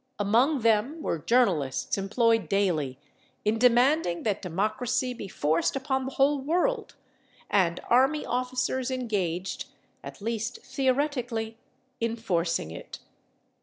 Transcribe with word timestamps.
Among 0.17 0.61
them 0.61 1.03
were 1.03 1.19
journalists 1.19 1.95
employed 1.95 2.49
daily 2.49 2.97
in 3.45 3.59
demanding 3.59 4.23
that 4.23 4.41
democracy 4.41 5.13
be 5.13 5.27
forced 5.27 5.75
upon 5.75 6.05
the 6.05 6.13
whole 6.13 6.41
world, 6.41 6.95
and 7.51 7.79
army 7.87 8.25
officers 8.25 8.89
engaged, 8.89 9.65
at 10.03 10.19
least 10.19 10.57
theoretically, 10.65 11.59
in 11.99 12.15
forcing 12.15 12.71
it. 12.71 12.97